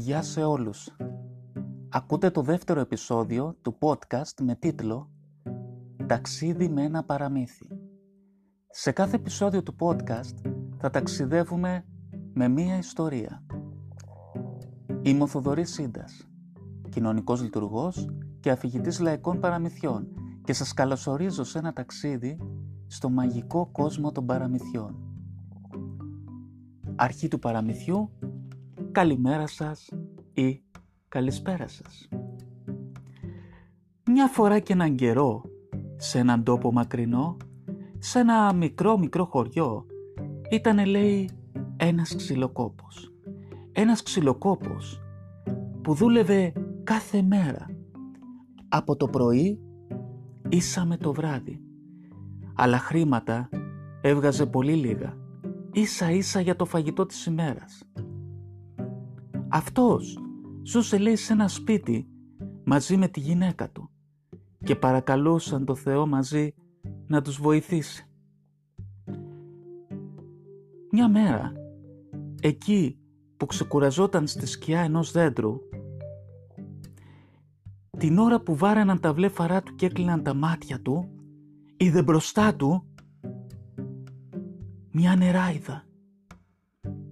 [0.00, 0.96] Γεια σε όλους.
[1.88, 5.10] Ακούτε το δεύτερο επεισόδιο του podcast με τίτλο
[6.06, 7.66] «Ταξίδι με ένα παραμύθι».
[8.70, 11.84] Σε κάθε επεισόδιο του podcast θα ταξιδεύουμε
[12.32, 13.44] με μία ιστορία.
[15.02, 16.28] Είμαι ο Θοδωρής Σίντας,
[16.88, 18.08] κοινωνικός λειτουργός
[18.40, 20.08] και αφηγητής λαϊκών παραμυθιών
[20.44, 22.38] και σας καλωσορίζω σε ένα ταξίδι
[22.86, 24.96] στο μαγικό κόσμο των παραμυθιών.
[26.96, 28.10] Αρχή του παραμυθιού,
[28.92, 29.88] καλημέρα σας
[30.32, 30.62] ή
[31.08, 32.08] καλησπέρα σας.
[34.04, 35.42] Μια φορά και έναν καιρό,
[35.96, 37.36] σε έναν τόπο μακρινό,
[37.98, 39.86] σε ένα μικρό μικρό χωριό,
[40.50, 41.30] ήταν λέει
[41.76, 43.12] ένας ξυλοκόπος.
[43.72, 45.00] Ένας ξυλοκόπος
[45.82, 46.52] που δούλευε
[46.84, 47.66] κάθε μέρα.
[48.68, 49.60] Από το πρωί
[50.48, 51.60] ίσα με το βράδυ.
[52.54, 53.48] Αλλά χρήματα
[54.00, 55.16] έβγαζε πολύ λίγα.
[55.72, 57.84] Ίσα ίσα για το φαγητό της ημέρας.
[59.52, 60.18] Αυτός
[60.62, 62.08] ζούσε λέει σε ένα σπίτι
[62.64, 63.90] μαζί με τη γυναίκα του
[64.64, 66.54] και παρακαλούσαν το Θεό μαζί
[67.06, 68.04] να τους βοηθήσει.
[70.90, 71.52] Μια μέρα,
[72.40, 72.98] εκεί
[73.36, 75.58] που ξεκουραζόταν στη σκιά ενός δέντρου,
[77.98, 81.10] την ώρα που βάραναν τα βλέφαρά του και έκλειναν τα μάτια του,
[81.76, 82.84] είδε μπροστά του
[84.90, 85.84] μια νεράιδα.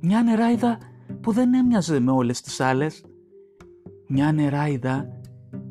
[0.00, 0.78] Μια νεράιδα
[1.26, 3.04] που δεν έμοιαζε με όλες τις άλλες.
[4.08, 5.20] Μια νεράιδα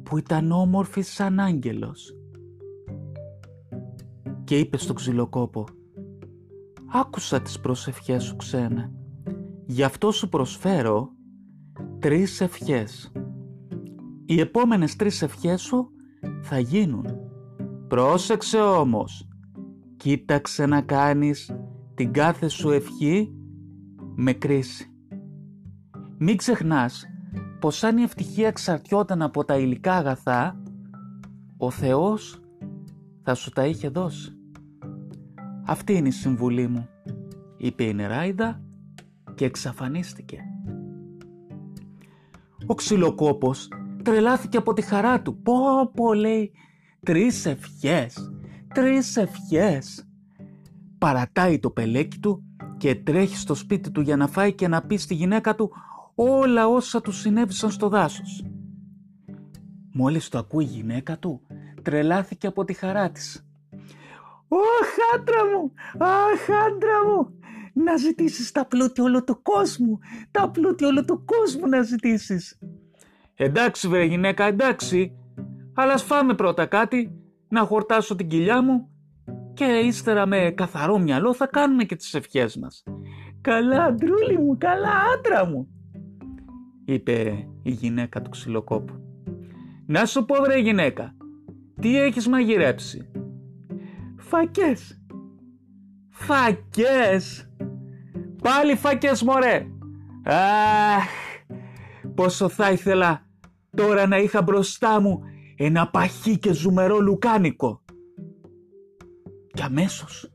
[0.03, 2.17] που ήταν όμορφη σαν άγγελος.
[4.43, 5.65] Και είπε στο ξυλοκόπο
[6.85, 8.91] «Άκουσα τις προσευχές σου ξένα.
[9.65, 11.09] Γι' αυτό σου προσφέρω
[11.99, 13.11] τρεις ευχές.
[14.25, 15.89] Οι επόμενες τρεις ευχές σου
[16.41, 17.05] θα γίνουν.
[17.87, 19.27] Πρόσεξε όμως,
[19.97, 21.55] κοίταξε να κάνεις
[21.93, 23.33] την κάθε σου ευχή
[24.15, 24.89] με κρίση.
[26.17, 27.05] Μην ξεχνάς
[27.59, 30.61] πως αν η ευτυχία εξαρτιόταν από τα υλικά αγαθά,
[31.57, 32.39] ο Θεός
[33.23, 34.37] θα σου τα είχε δώσει.
[35.65, 36.87] Αυτή είναι η συμβουλή μου,
[37.57, 38.61] είπε η Νεράιδα
[39.35, 40.39] και εξαφανίστηκε.
[42.65, 43.67] Ο ξυλοκόπος
[44.03, 45.41] τρελάθηκε από τη χαρά του.
[45.41, 45.53] Πω
[45.93, 46.51] πω λέει,
[47.05, 48.31] τρεις ευχές,
[48.73, 50.07] τρεις ευχές.
[50.97, 52.43] Παρατάει το πελέκι του
[52.77, 55.71] και τρέχει στο σπίτι του για να φάει και να πει στη γυναίκα του
[56.15, 58.45] όλα όσα τους συνέβησαν στο δάσος.
[59.93, 61.41] Μόλις το ακούει η γυναίκα του,
[61.81, 63.47] τρελάθηκε από τη χαρά της.
[64.47, 65.73] «Ωχ, άντρα μου!
[65.97, 67.39] Αχ, άντρα μου!
[67.73, 69.99] Να ζητήσεις τα πλούτη όλο του κόσμου!
[70.31, 72.59] Τα πλούτη όλο του κόσμου να ζητήσεις!»
[73.35, 75.17] «Εντάξει βρε γυναίκα, εντάξει,
[75.73, 77.11] αλλά ας φάμε πρώτα κάτι,
[77.47, 78.89] να χορτάσω την κοιλιά μου
[79.53, 82.83] και ύστερα με καθαρό μυαλό θα κάνουμε και τις ευχές μας».
[83.41, 85.74] «Καλά, αντρούλη μου, καλά, άντρα μου!»
[86.85, 88.93] Είπε η γυναίκα του ξυλοκόπου.
[89.85, 91.15] «Να σου πω βρε γυναίκα,
[91.81, 93.09] τι έχεις μαγειρέψει»
[94.27, 95.01] Φακές.
[96.09, 97.49] Φακές.
[98.41, 99.67] Πάλι φακές μωρέ.
[100.23, 101.07] Αχ,
[102.15, 103.25] πόσο θα ήθελα
[103.75, 105.21] τώρα να είχα μπροστά μου
[105.55, 107.83] ένα παχύ και ζουμερό λουκάνικο.
[109.53, 110.33] Και αμέσως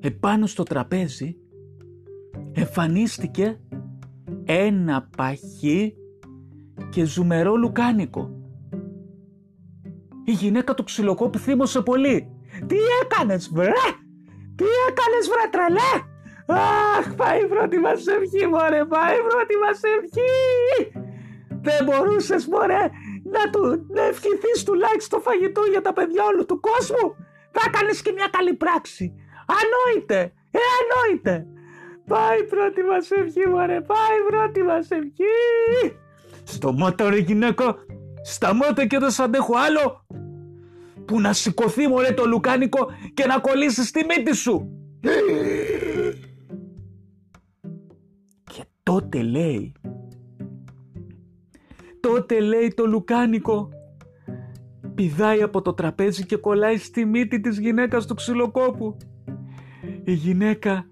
[0.00, 1.36] επάνω στο τραπέζι
[2.52, 3.60] εμφανίστηκε
[4.52, 5.94] ένα παχύ
[6.90, 8.30] και ζουμερό λουκάνικο.
[10.24, 12.30] Η γυναίκα του ξυλοκόπου θύμωσε πολύ
[12.66, 13.82] τι έκανες βρε!
[14.56, 15.94] Τι έκανες βρε τρελέ!
[16.98, 20.34] Αχ, πάει η πρώτη μας ευχή μωρέ, πάει η πρώτη μας ευχή!
[21.62, 22.84] Δεν μπορούσες μωρέ
[23.34, 27.16] να, του, να ευχηθείς τουλάχιστον φαγητό για τα παιδιά όλου του κόσμου!
[27.50, 29.14] Θα κάνεις και μια καλή πράξη!
[29.58, 30.20] Ανόητε!
[30.50, 31.46] Ε, ανόητε!
[32.06, 35.96] Πάει η πρώτη μας ευχή μωρέ, πάει η πρώτη μας ευχή!
[36.44, 37.76] Σταμάτα ρε γυναίκα!
[38.22, 40.04] Σταμάτα και δεν σ' αντέχω άλλο!
[41.10, 42.78] που να σηκωθεί μωρέ το λουκάνικο
[43.14, 44.70] και να κολλήσεις στη μύτη σου.
[48.44, 49.72] Και τότε λέει,
[52.00, 53.68] τότε λέει το λουκάνικο,
[54.94, 58.96] πηδάει από το τραπέζι και κολλάει στη μύτη της γυναίκας του ξυλοκόπου.
[60.04, 60.86] Η γυναίκα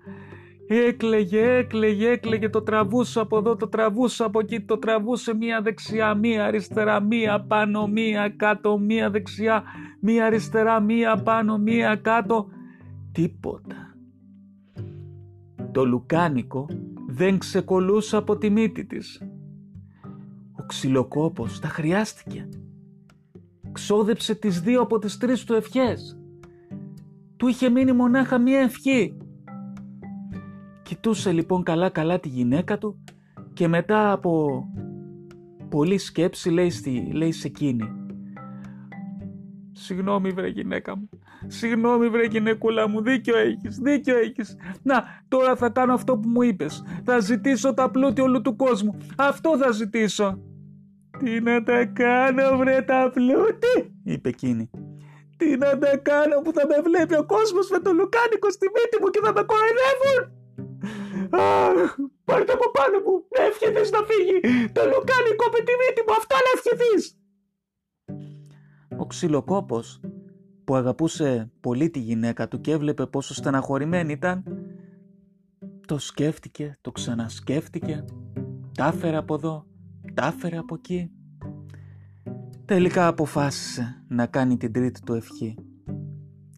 [0.70, 6.15] Έκλεγε, έκλεγε, έκλεγε, το τραβούσε από εδώ, το τραβούσε από εκεί, το τραβούσε μία δεξιά,
[6.15, 9.62] μία αριστερά, μία πάνω, μία κάτω, μία δεξιά,
[10.00, 12.49] μία αριστερά, μία πάνω, μία κάτω.
[13.12, 13.97] Τίποτα.
[15.73, 16.67] Το λουκάνικο
[17.06, 19.23] δεν ξεκολούσε από τη μύτη της.
[20.61, 22.49] Ο ξυλοκόπος τα χρειάστηκε.
[23.73, 26.19] Ξόδεψε τις δύο από τις τρεις του ευχές.
[27.37, 29.17] Του είχε μείνει μονάχα μία ευχή
[30.88, 33.05] Κοιτούσε λοιπόν καλά καλά τη γυναίκα του
[33.52, 34.64] και μετά από
[35.69, 37.93] πολλή σκέψη λέει, στη, λέει σε εκείνη
[39.73, 41.08] Συγγνώμη βρε γυναίκα μου.
[41.46, 43.02] Συγγνώμη βρε γυναίκουλα μου.
[43.02, 43.79] Δίκιο έχεις.
[43.79, 44.56] Δίκιο έχεις.
[44.82, 46.82] Να τώρα θα κάνω αυτό που μου είπες.
[47.05, 48.96] Θα ζητήσω τα πλούτη όλου του κόσμου.
[49.17, 50.38] Αυτό θα ζητήσω.
[51.19, 53.94] Τι να τα κάνω βρε τα πλούτη.
[54.05, 54.70] Είπε εκείνη.
[55.37, 59.02] Τι να τα κάνω που θα με βλέπει ο κόσμος με το λουκάνικο στη μύτη
[59.02, 60.38] μου και θα με κοροϊδεύουν.
[61.30, 63.25] Αχ, πάρτε από πάνω μου.
[63.36, 64.38] Να ευχηθείς να φύγει.
[64.72, 66.14] Το λουκάνικο με τη μύτη μου.
[66.19, 67.19] Αυτό να ευχηθείς.
[68.98, 70.00] Ο ξυλοκόπος
[70.64, 74.44] που αγαπούσε πολύ τη γυναίκα του και έβλεπε πόσο στεναχωρημένη ήταν,
[75.86, 78.04] το σκέφτηκε, το ξανασκέφτηκε,
[78.75, 79.66] τα έφερε από εδώ,
[80.14, 81.10] τα έφερε από εκεί.
[82.64, 85.54] Τελικά αποφάσισε να κάνει την τρίτη του ευχή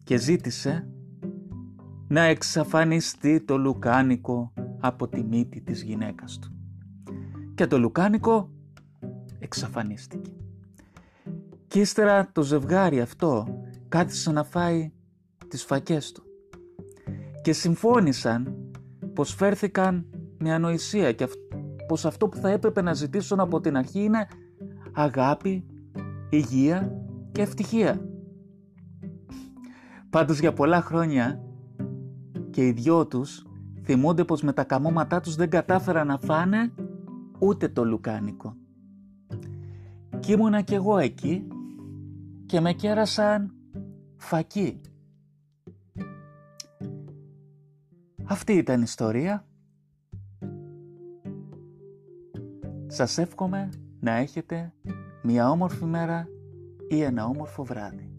[0.03, 0.87] και ζήτησε
[2.07, 6.51] να εξαφανιστεί το λουκάνικο από τη μύτη της γυναίκας του.
[7.55, 8.49] Και το λουκάνικο
[9.39, 10.31] εξαφανίστηκε.
[11.67, 13.47] Κι ύστερα το ζευγάρι αυτό
[13.87, 14.91] κάθισε να φάει
[15.47, 16.23] τις φακές του
[17.41, 18.55] και συμφώνησαν
[19.13, 20.05] πως φέρθηκαν
[20.37, 21.27] με ανοησία και
[21.87, 24.27] πως αυτό που θα έπρεπε να ζητήσουν από την αρχή είναι
[24.93, 25.65] αγάπη,
[26.29, 26.91] υγεία
[27.31, 28.05] και ευτυχία.
[30.09, 31.43] Πάντως για πολλά χρόνια
[32.49, 33.45] και οι δυο τους
[33.83, 36.73] θυμούνται πως με τα καμώματά τους δεν κατάφεραν να φάνε
[37.39, 38.55] ούτε το λουκάνικο.
[40.19, 41.47] Κι ήμουνα κι εγώ εκεί
[42.45, 43.53] και με κέρασαν
[44.17, 44.81] φακή.
[48.23, 49.45] Αυτή ήταν η ιστορία.
[52.87, 53.69] Σας εύχομαι
[53.99, 54.73] να έχετε
[55.23, 56.27] μια όμορφη μέρα
[56.87, 58.13] ή ένα όμορφο βράδυ.